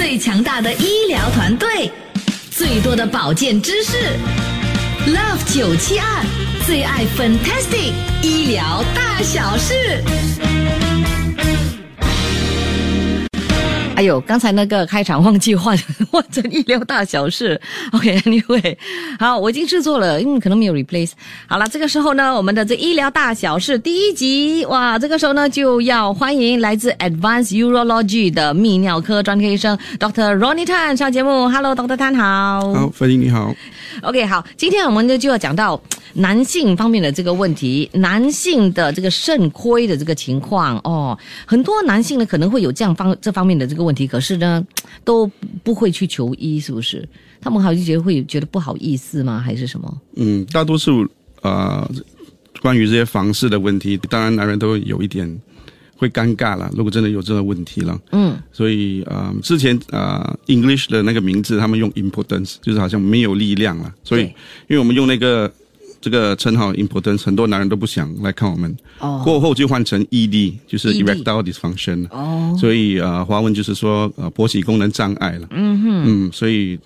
[0.00, 1.92] 最强大的医疗团队，
[2.50, 3.98] 最多的保健知识
[5.06, 6.24] ，Love 九七二
[6.64, 7.92] 最爱 Fantastic
[8.22, 10.02] 医疗大小事。
[14.00, 15.76] 哎呦，刚才那个开场忘记换
[16.10, 17.60] 换成医疗大小事。
[17.92, 18.74] OK，Anyway，
[19.18, 21.10] 好，我已经制作了，因为可能没有 replace。
[21.46, 30.34] 好了，这个时候呢，我们的这医疗大小事第一集，哇，这个时候呢就要欢迎来自 Advanced Urology 的泌尿科专科医生 Dr.
[30.38, 31.50] Ronnie Tan 上节目。
[31.50, 31.98] Hello，Dr.
[31.98, 32.72] Tan，好。
[32.72, 33.54] 好，飞林你好。
[34.00, 35.78] OK，好，今天我们呢就要讲到
[36.14, 44.66] 男性方面的这个问题，男性的这个肾亏的这个情况哦，很多男性呢可能会有这样方这方面的这个问题，可是呢
[45.04, 45.26] 都
[45.62, 47.08] 不会去求医，是不是？
[47.40, 49.38] 他们好像觉得会觉得不好意思吗？
[49.40, 50.00] 还是什么？
[50.16, 51.08] 嗯，大多数
[51.42, 51.90] 呃，
[52.60, 55.40] 关于这些房事的问题，当然男人都有一点
[55.96, 56.70] 会尴尬了。
[56.76, 63.94] 如果真的有这个问题了，嗯，所以呃，之前呃，English 的那个名字，他们用 importance，就是好像没有力量了。
[64.04, 64.24] 所以，
[64.68, 65.50] 因为我们用那个
[66.00, 68.74] 这个称号 importance，很多男人都不想来看我们。
[68.98, 72.08] 哦过后就换成 ED，就是 erectile dysfunction。
[72.08, 75.46] 哦，所以呃，华文就是说呃勃起功能障碍了。
[75.50, 76.78] 嗯哼，嗯，所以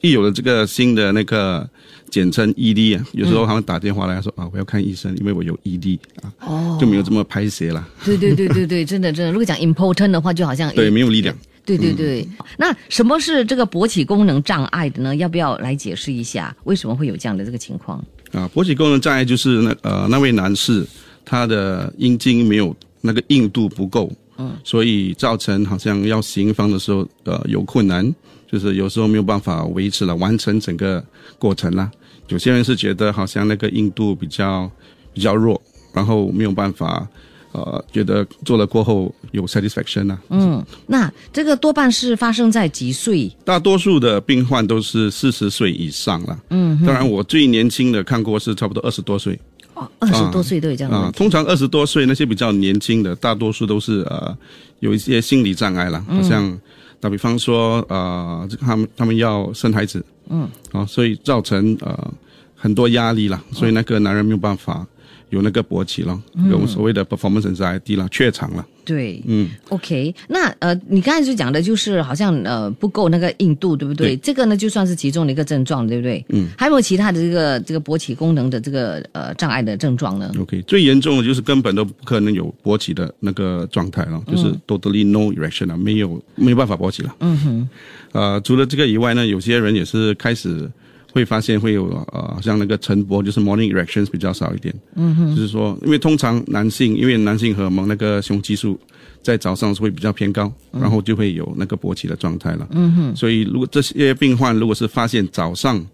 [0.00, 1.68] 一有了这个新的那个
[2.10, 7.86] 简称 ED 啊，有时候他们打电话来说啊，我要看医生，因为我有 ED 啊，哦就没有这么拍斜了。
[8.04, 11.36] 对对对对对，真的真的，如果讲 important 的话，就好像对，没有力量。
[11.64, 15.14] 对对对，那什么是这个勃起功能障碍的呢？
[15.14, 18.04] 要不要来解释一下，为什么会有这样的这个情况？
[18.32, 20.86] 啊，勃起功能障碍就是那呃那位男士
[21.24, 28.14] 他的阴茎没有那个硬度不够，嗯，所以造成好像要行房的时候呃有困难，
[28.50, 31.04] 就是有时候没有办法维持了完成整个
[31.38, 31.90] 过程啦。
[32.28, 34.70] 有些人是觉得好像那个硬度比较
[35.12, 35.60] 比较弱，
[35.92, 37.06] 然后没有办法
[37.52, 43.30] 呃觉得做了过后有 satisfaction 啊，嗯，那这个多半是发生在几岁？
[43.44, 49.38] 大多数的病患都是四十岁以上了，嗯，当然我最年轻的看过是差不多二十多岁。
[49.74, 51.10] 哦，二十多岁都有这样的啊。
[51.16, 54.36] 通常二十多岁那些比较年轻的，大多数都是呃
[54.80, 56.58] 有一些心理障碍了，好像
[57.00, 62.12] 打比方说呃，这个他们他们要生孩子，嗯，啊、所以造成呃
[62.54, 64.86] 很多压力啦，所以那个男人没有办法
[65.32, 74.08] 有那个勃起了，有所谓的 performance anxiety 啦，怯场了，对，嗯，OK，那呃，你刚才就讲的就是好像呃不够那个硬度，对不对？
[74.08, 76.22] 对这个呢就算是其中的一个症状，对不对？
[76.28, 87.16] 嗯，还有没有其他的这个这个勃起功能的这个呃障碍的症状呢？OK，最严重的就是根本都不可能有勃起的那个状态了，就是 totally no erection 啊，没有没有办法勃起了。
[87.20, 87.68] 嗯哼，
[88.12, 90.70] 呃，除了这个以外呢，有些人也是开始
[91.12, 94.74] 会发现会有呃，像那个晨勃，就是 morning erections 比较少一点。
[94.96, 98.78] 嗯哼，就是说，因为通常男性因为男性荷尔蒙那个雄激素
[99.22, 102.66] 在早上是会比较偏高，然后就会有那个勃起的状态了。
[102.70, 105.84] 嗯哼，所以如果这些病患如果是发现早上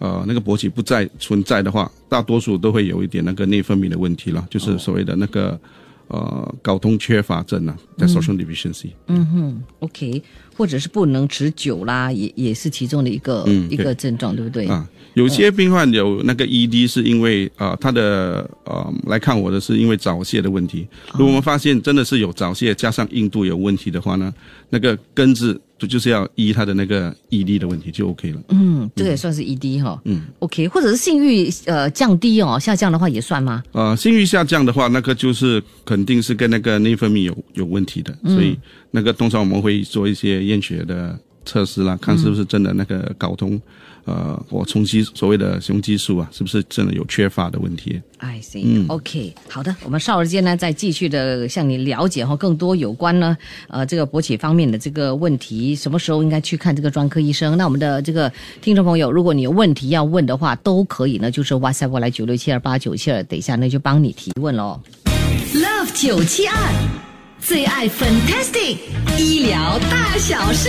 [0.00, 5.58] 呃，那个勃起不再存在的话，大多数都会有一点那个内分泌的问题了，就是所谓的那个
[6.08, 8.90] 呃睾酮缺乏症啊 t e s t o s t e r o n deficiency。
[9.08, 10.22] 嗯哼 OK，
[10.56, 14.66] 或者是不能持久啦，也也是其中的一个、嗯一个症状，对不对？
[14.66, 20.86] 啊，有些病患有那个 ED 是因为呃他的呃来看我的是因为早泄的问题。
[21.12, 24.32] 如果我们发现真的是有早泄加上硬度有问题的话呢，
[24.70, 28.40] 那个根治就就是要医他的那个毅力的问题就 OK 了。
[28.48, 30.00] 嗯，这个也算是 ED 哈。
[30.04, 33.62] 嗯，OK，或者是性欲呃降低哦，下降的话也算吗？
[33.72, 38.58] 呃，性欲下降的话，那个就是肯定是跟那个内分泌有有问题的，所以
[38.90, 43.60] 那个通常我们会做一些验血的测试啦，看是不是真的那个睾酮，
[44.04, 53.36] 呃，或雄激所谓的雄激素啊，是不是真的有缺乏的问题？I see、OK，好的，我们稍后间呢再继续的向你了解哈更多有关呢
[53.68, 57.56] 呃这个勃起方面的这个问题，什么时候应该去看这个专科医生？
[57.56, 64.80] 那我们的这个听众朋友，如果你有问题要问的话，都可以呢，就是 WhatsApp 过来九六七二八九七二，等一下呢就帮你提问喽。
[65.54, 66.56] Love 九七二
[67.40, 68.76] 最爱 Fantastic
[69.18, 70.68] 医疗大小事。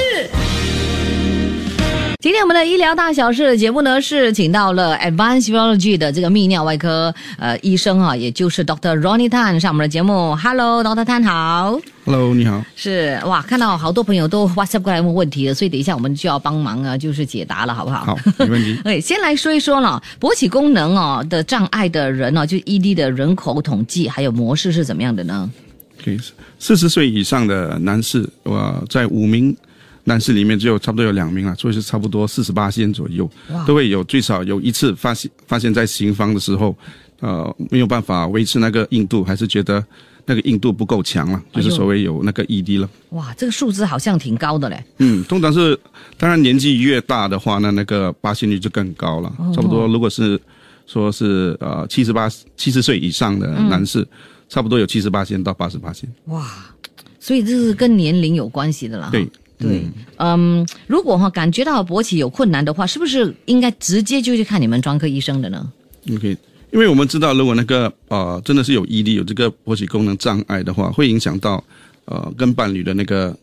[2.26, 10.36] 今天我们的医疗大小事的节目呢，是请到了 Advanced Urology 的这个泌尿外科呃医生啊，也就是 Doctor Ronnie Tan 上我们的节目。
[10.36, 11.06] Hello，Dr.
[11.06, 11.80] Tan 好。
[12.04, 12.66] Hello，你好。
[12.76, 18.04] 是哇，看到好多朋友都 WhatsApp 过来问问题了，所以等一下我们就要帮忙啊，就是解答了，好不好？
[18.04, 18.76] 好，没问题。
[18.86, 25.48] 哎，先来说一说了，勃起功能哦的障碍的人哦，就 ED 的人口统计还有模式是怎么样的呢
[26.02, 26.18] ？OK，
[26.58, 29.56] 四十岁以上的男士，我、在五名
[30.06, 33.30] 男士里面只有差不多有两名了，所以是差不多四十八线左右，
[33.68, 36.76] 都会有最少有一次发现发现在行房的时候，
[37.20, 39.84] 呃，没有办法维持那个硬度，还是觉得
[40.26, 42.90] 那个硬度不够强了，就是所谓有那个 ED 了。
[43.10, 44.84] 哇，这个数字好像挺高的嘞。
[45.00, 45.78] 嗯，通常是，
[46.18, 49.34] 当然年纪越大的话，那那个发现率就更高了。
[49.56, 50.40] 差不多，如果是
[50.86, 54.08] 说是呃七十八七十岁以上的男士，
[54.50, 56.08] 差不多有七十八线到八十八线。
[56.26, 56.48] 哇，
[57.20, 59.10] 所以这是跟年龄有关系的啦。
[59.12, 59.88] 对对，
[60.18, 65.72] 嗯，如果哈感觉到勃起有困难的话，是不是应该直接就去看你们专科医生的呢
[66.14, 66.38] ？OK，
[66.72, 71.64] 因为我们知道，如果那个呃真的是有 ED 有这个勃起功能障碍的话，会影响到
[72.06, 73.36] 呃跟伴侣的那个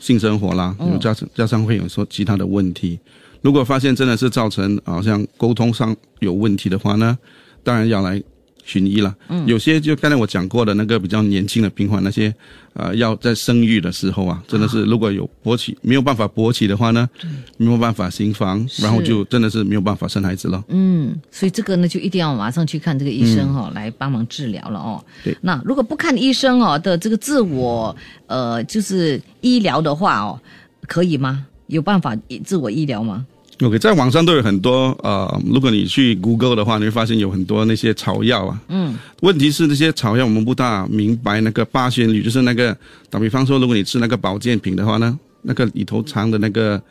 [0.00, 2.98] 性生活啦，有加上加上会有说其他的问题。
[3.42, 7.16] 如果发现真的是造成好像沟通上有问题的话呢，
[7.62, 8.22] 当然要来
[8.64, 9.14] 寻医了。
[9.28, 12.34] 嗯，有些就刚才我讲过的那个比较年轻的病患，那些
[12.74, 17.08] 呃要在生育的时候啊，真的是如果有勃起没有办法勃起的话呢，
[17.56, 20.62] 没有办法行房，然后就真的是没有办法生孩子了。
[20.68, 25.04] 嗯，所以这个呢，就一定要马上去看这个医生哦，来帮忙治疗了哦。
[25.24, 27.94] 对那如果不看医生哦的这个自我
[28.26, 30.40] 呃，就是医疗的话哦，
[30.86, 31.46] 可以吗？
[31.66, 33.24] 有办法自我医疗吗？
[33.62, 38.60] OK，在网上都有很多呃，如果你去 Google 的话，你会发现有很多那些草药啊。
[38.68, 38.96] 嗯。
[39.20, 42.74] 问题是那些草药我们不大明白那个八仙率，就是那个
[43.10, 46.82] 打比方说，如果你吃那个保健品的话呢，那个里头藏的那个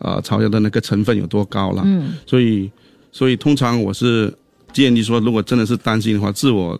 [0.00, 1.82] 呃草药的那个成分有多高了。
[1.86, 2.12] 嗯。
[2.26, 2.70] 所以，
[3.10, 4.32] 所以通常我是
[4.72, 6.78] 建议说，如果真的是担心的话，自我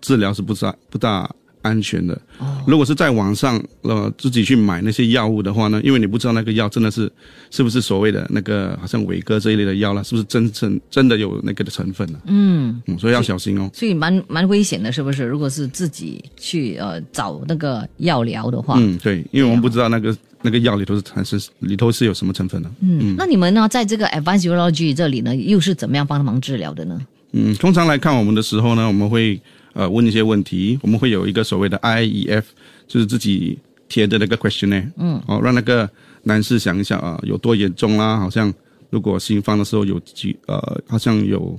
[0.00, 2.18] 治疗是不大不大安全的。
[2.38, 2.55] 哦。
[2.66, 7.10] 如果是在网上呃自己去买那些药物的话呢，因为你不知道那个药真的是
[7.50, 13.70] 是不是所谓的那个好像伟哥这一类的药了，是不是真正真的有那个的成分呢、嗯，嗯，所以要小心哦。
[13.72, 15.24] 所以蛮蛮危险的，是不是？
[15.24, 22.70] 如果是自己去呃找那个药疗的话，嗯，对，因为我们不知道那个那个药里头是还是里头是有什么成分的。
[22.80, 27.00] 嗯，那你们呢，在这个 Advanced Urology 这里呢，又是怎么样帮忙治疗的呢？
[27.38, 29.38] 嗯，通常来看我们的时候呢，我们会
[29.74, 32.42] 呃问一些问题，我们会有一个所谓的 IEF，
[32.88, 33.58] 就是自己
[33.90, 35.88] 贴的那个 questionnaire，嗯，哦，让那个
[36.22, 38.52] 男士想一想啊、有多严重啦，好像
[38.88, 41.58] 如果新方的时候有几呃，好像有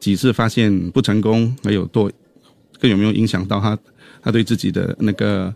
[0.00, 2.10] 几次发现不成功，还有多，
[2.80, 3.78] 更有没有影响到他
[4.22, 5.54] 他对自己的那个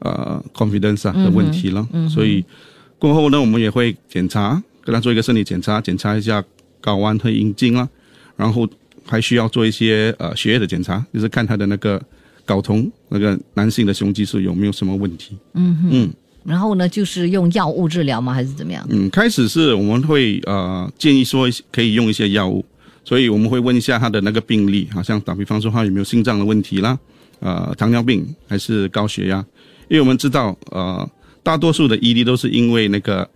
[0.00, 2.44] 呃 confidence 啊的问题了，嗯所以
[2.98, 6.44] 过后呢，我们也会检查，跟他做一个身体检查，检查一下
[6.82, 7.88] 睾丸和阴茎啦，
[8.36, 8.68] 然后
[9.06, 12.00] 还需要做一些呃血液的检查，就是看他的那个
[12.46, 15.38] 睾酮那个男性的雄激素有没有什么问题。
[16.44, 18.34] 然后呢，就是用药物治疗吗？
[18.34, 18.84] 还是怎么样？
[18.90, 22.64] 嗯，开始是我们会呃建议说可以用一些药物，
[23.04, 26.98] 所以我们会问一下他的那个病例，好像打比方说他有没有心脏的问题啦，
[27.38, 29.38] 呃糖尿病还是高血压，
[29.88, 31.08] 因为我们知道呃
[31.44, 33.28] 大多数的 ED 都是因为那个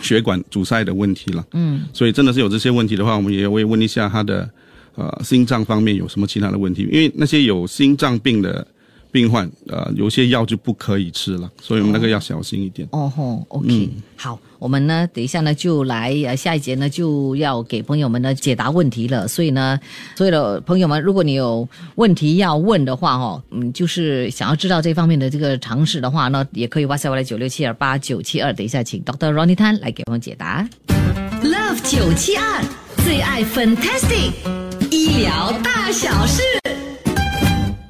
[0.00, 4.48] 血管阻塞的问题了，嗯，所以真的是有这些问题的话，我们也会问一下他的
[4.96, 8.66] 呃心脏方面有什么其他的问题，因为那些有心脏病的
[9.12, 12.86] 病患，呃有些药就不可以吃了，所以我们那个要小心一点。
[12.92, 19.78] 哦吼，OK，、好，我们呢，等一下呢就来呃下一节呢就要给朋友们呢解答问题了，所以呢，
[20.16, 30.68] 所有的朋友们，如果你有问题要问的话，哦，嗯，就是想要知道这方面的这个常识的话呢，也可以 WhatsApp 我来九六七二八九七二，等一下请 Doctor Ronnie Tan 来给我们解答。
[31.42, 32.62] Love 九七二
[33.04, 34.55] 最爱 Fantastic
[35.06, 36.42] 医疗大小事。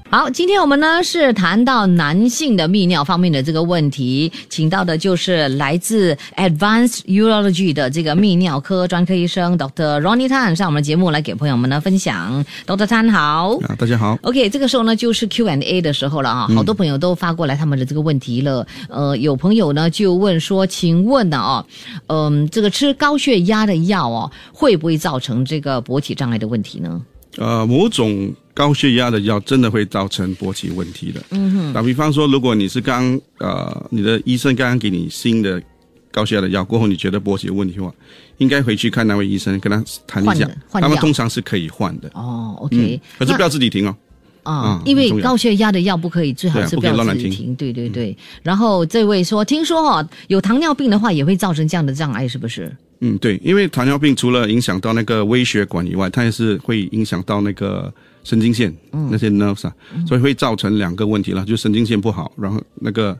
[0.09, 10.00] 好，今天我们呢是谈到男性的泌尿方面的这个问题，请到的就是来自 Advanced Urology 的这个泌尿科专科医生 Dr.
[10.00, 12.43] Ronnie Tan 上我们的节目来给朋友们呢分享。
[12.67, 12.87] Dr.
[12.87, 13.59] Tan 好。
[13.64, 14.17] 啊，大家好。
[14.23, 18.67] OK，这个时候呢就是 Q&A 的时候了啊，好多朋友都发过来他们的这个问题了。
[18.88, 21.67] 呃，有朋友呢就问说，请问呢哦，
[22.07, 27.02] 嗯、这个吃高血压的药哦，会不会造成这个勃起障碍的问题呢？
[27.37, 31.23] 呃，某种高血压的药真的会造成勃起问题的。
[31.31, 31.73] 嗯哼。
[31.73, 35.62] 打比方说，如果你是刚呃，你的医生刚刚给你新的
[36.11, 37.93] 高血压的药过后，你觉得勃起有问题的话，
[38.38, 40.49] 应该回去看那位医生，跟他谈一下。
[40.71, 42.11] 他们通常是可以换的。
[42.14, 43.95] 哦，OK，、可是不要自己停哦。
[44.43, 47.55] 啊嗯，因为高血压的药不可以，最好对啊不要乱乱停。
[47.57, 48.16] 对对对。
[48.43, 52.75] 然后这位说，听说哈、有糖尿病的话也会造成这样的障碍，是不是？
[53.00, 57.93] 嗯，对，因为糖尿病除了影响到那个微血管以外，它也是会影响到那个
[58.25, 59.75] 神经线、那些 nerves 啊，
[60.07, 63.17] 所以会造成两个问题了，就神经线不好，然后那个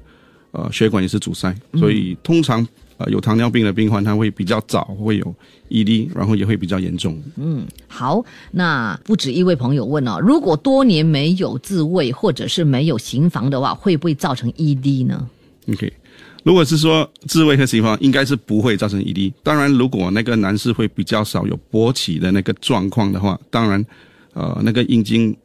[0.53, 2.67] 呃血管也是阻塞，所以通常
[2.97, 5.35] 呃有糖尿病的病患，他会比较早会有
[5.69, 7.23] ED，然后也会比较严重。
[7.37, 15.29] 嗯好，那不止一位朋友问哦，如果多年没有自慰或者是没有行房的话，会不会造成 ED 呢
[15.69, 15.93] ？OK，
[16.47, 19.33] 如果是说自慰和情况，应该是不会造成 ED。
[19.43, 23.85] 当然，如果那个男士会比较少有勃起的那个状况的话，当然，
[24.33, 25.37] 呃，那个阴茎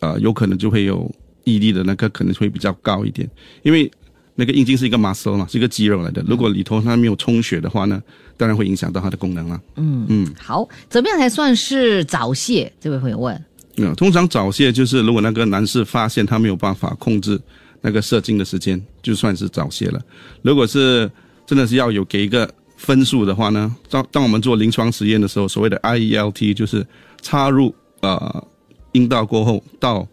[0.00, 1.10] 呃有可能就会有
[1.46, 3.26] ED 的那个可能会比较高一点，
[3.62, 3.90] 因为
[4.34, 6.22] 那个阴茎是一个 muscle 嘛，是一个肌肉来的。
[6.28, 8.02] 如果里头它没有充血的话呢，
[8.36, 9.58] 当然会影响到它的功能了。
[9.76, 12.70] 嗯嗯，好，怎么样才算是早泄？
[12.78, 13.34] 这位朋友问。
[13.78, 17.40] 嗯，通常早泄就是如果那个男士发现他没有办法控制
[17.84, 20.00] 那个射精的时间，就算是早些了。
[20.40, 21.10] 如果是
[21.46, 26.84] 真的是要有给一个分数的话呢，当当我们做临床实验的时候，所谓的 IELT 就是
[27.20, 28.48] 插入呃
[28.92, 30.08] 阴道过后到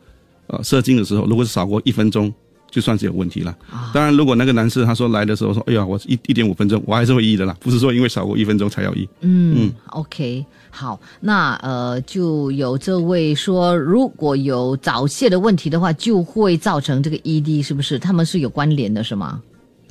[0.48, 2.32] 呃射精的时候，如果是少过一分钟。
[2.72, 3.56] 就算是有问题了。
[3.94, 9.08] 当然，如果那个男士他说来的时候说：“哎呀，我一一点五分钟，我还是会医的啦。”不是说因为少过一分钟才要医。
[9.20, 18.00] 嗯嗯，OK，好，那呃，就有这位说，如果有早泄的问题的话，就会造成这个 ED，是不是？
[18.00, 19.42] 他们是有关联的，是吗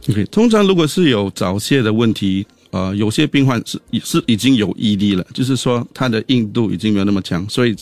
[0.09, 7.77] ？OK，通常如果是有早泄的问题，呃，有些病患是是已经有 ED 了，就是说他的硬度已经没有那么强，所以。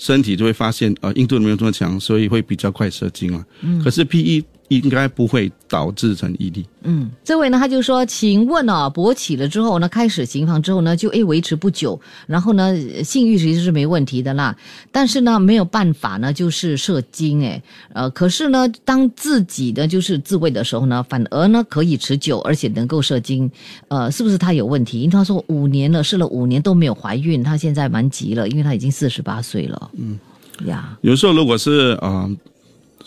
[0.00, 3.44] 身体就会发现，呃，硬度没有这么强，所以会比较快射精了。
[3.60, 6.64] 嗯，可是 P E 应该不会导致成异地。
[6.84, 14.56] 嗯，这位呢，他就说，请问哦，勃起了之后呢，开始行房之后呢，就诶维持不久，然后呢，性欲其实是没问题的啦，
[14.92, 17.60] 但是呢，没有办法呢，就是射精诶，
[17.92, 23.50] 呃，可是呢，当自己的就是自慰的时候呢，反而呢可以持久，而且能够射精，
[23.88, 25.00] 呃，是不是他有问题？
[25.00, 29.90] 因为他说五年了，试了五年都没有怀孕，他现在蛮急了，因为他已经四十八岁了。
[29.98, 30.18] 嗯，
[30.66, 32.30] 呀，有时候如果是啊，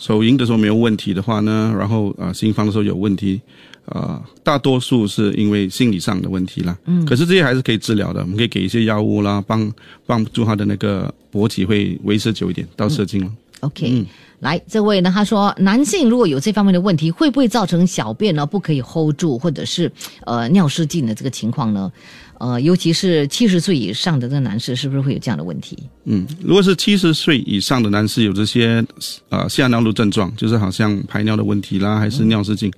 [0.04, 3.40] 手淫的时候没有问题的话呢，然后啊，行房的时候有问题。
[3.86, 6.76] 呃，大多数是因为心理上的问题啦。
[6.84, 9.72] 嗯，可是这些还是可以治疗的，我们可以给一些药物啦，帮
[10.06, 13.30] 帮助他的那个勃起会维持久一点，到射精了。
[13.60, 14.04] OK，
[14.44, 19.90] 来，这位呢，他说，男性如果有这方面的问题，会不会造成小便呢不可以 hold 住，或者是
[20.26, 21.90] 呃尿失禁的这个情况呢？
[22.38, 25.78] 呃，尤其是七十岁以上的这个男士，是不是会有这样的问题？
[26.04, 28.84] 嗯，如果是七十岁以上的男士有这些
[29.30, 32.70] 呃下尿路症状，就是好像排尿的问题啦，还是尿失禁。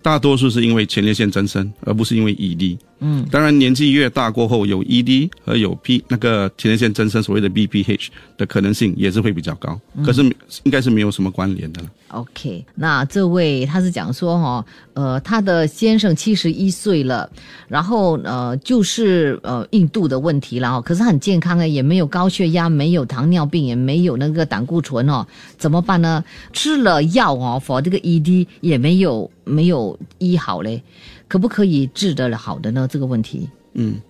[0.00, 2.78] 大多数是因为前列腺增生，而不是因为 ED。
[3.00, 9.80] 嗯，当然年纪越大过后，有 ED 和有 P 那个前列腺增生，所谓的 BPH 的可能性也是会比较高。
[10.04, 10.22] 可是
[10.64, 11.88] 应该是没有什么关联的了。
[12.08, 14.64] OK，那这位他是讲说哈，
[14.94, 17.30] 呃，他的先生七十一岁了，
[17.68, 25.24] 然后呃就是呃印度的问题了哈，可是很健康啊，也没有高血压，没有糖尿病，也没有那个胆固醇哦，
[25.58, 26.24] 怎么办呢？
[26.52, 30.82] 吃了药哦，for 这个 ED 也没有没有医好嘞。
[31.28, 32.88] 可不可以治得好的呢？
[32.90, 34.00] 这个问题，嗯，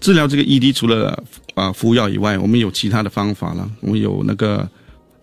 [0.00, 1.22] 治疗这个 ED 除了
[1.54, 3.70] 啊服药以外，我们有其他的方法了。
[3.80, 4.66] 我们有那个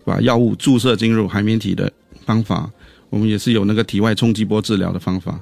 [0.05, 1.91] 把药物注射进入海绵体的
[2.25, 2.71] 方法，
[3.09, 5.39] 我们也是有那个体外冲击波治疗的方法。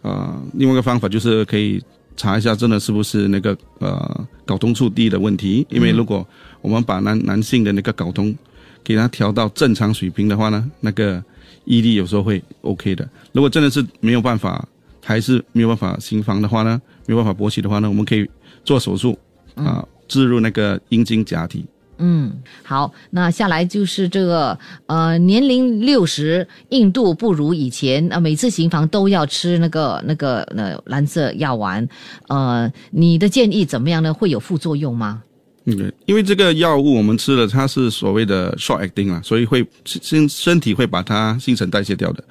[0.00, 1.80] 啊，另外一个方法就是可以
[2.16, 5.66] 查一下，真的是不是那个呃睾酮处低的问题？
[5.68, 6.26] 因为如果
[6.62, 8.34] 我们把男男性的那个睾酮
[8.82, 11.22] 给它调到正常水平的话呢，那个
[11.66, 13.06] ED 有时候会 OK 的。
[13.32, 14.66] 如果真的是没有办法。
[15.02, 18.28] 还是没有办法行房的话呢，没有办法勃起的话呢，我们可以
[18.64, 19.18] 做手术
[19.54, 21.64] 啊，置入那个阴茎假体。
[21.98, 22.32] 嗯，
[22.64, 31.86] 好，那下来就是这个呃，年龄六十，硬度不如以前啊，每次行房都要吃那个那个那蓝色药丸，
[32.26, 34.12] 呃，你的建议怎么样呢？
[34.12, 35.22] 会有副作用吗？
[35.64, 42.24] 嗯，因为这个药物我们吃了，它是所谓的 short acting 啊，所以会身身体会把它新陈代谢掉的。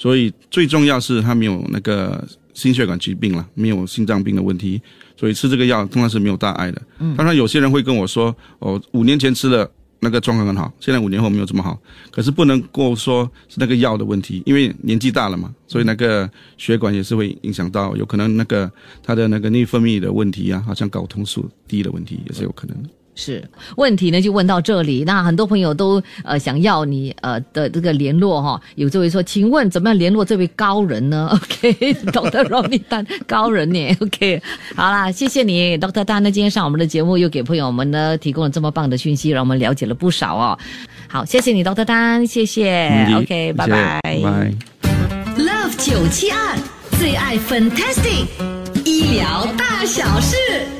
[0.00, 4.80] 所以最重要是他没有那个心血管疾病了，没有心脏病的问题，
[5.14, 6.80] 所以吃这个药通常是没有大碍的。
[7.00, 11.78] 嗯，当然有些人会跟我说，哦，五年前吃了那个状况很好，现在五年后没有这么好。
[12.10, 22.76] 可是不能够说是那个药的问题，因为年纪大了嘛，所以那个血管也是会影响到，有可能那个他的那个内分泌的问题啊，好像睾酮素低的问题也是有可能。
[23.14, 25.04] 是问题呢，就问到这里。
[25.04, 28.60] 那很多朋友都呃想要你呃的这个联络哈。
[28.76, 31.28] 有这位说，请问怎么样联络这位高人呢？
[31.34, 34.42] OK，Doctor Ronnie Tan 高人呢？OK，
[34.74, 36.20] 好啦，谢谢你，Doctor Tan。
[36.20, 40.58] 那今天上我们的节目，又给朋友们呢提供了这么棒的讯息，让我们了解了不少哦。
[41.08, 43.06] 好，谢谢你，Doctor Tan，谢谢。
[43.16, 44.00] OK，拜拜。
[44.02, 44.54] 拜。
[45.36, 46.56] Love 九七二
[46.98, 48.26] 最爱 Fantastic
[48.84, 50.79] 医疗大小事。